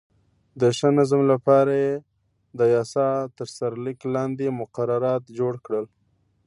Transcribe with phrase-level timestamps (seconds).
[0.61, 1.93] د ښه نظم لپاره یې
[2.57, 3.07] د یاسا
[3.37, 5.85] تر سرلیک لاندې مقررات جوړ کړل.